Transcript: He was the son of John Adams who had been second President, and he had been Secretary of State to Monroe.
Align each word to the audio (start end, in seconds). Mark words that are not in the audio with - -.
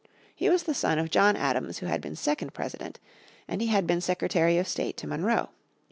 He 0.33 0.49
was 0.49 0.63
the 0.63 0.73
son 0.73 0.97
of 0.97 1.11
John 1.11 1.35
Adams 1.35 1.77
who 1.77 1.85
had 1.85 2.01
been 2.01 2.15
second 2.15 2.55
President, 2.55 2.99
and 3.47 3.61
he 3.61 3.67
had 3.67 3.85
been 3.85 4.01
Secretary 4.01 4.57
of 4.57 4.67
State 4.67 4.97
to 4.97 5.05
Monroe. 5.07 5.49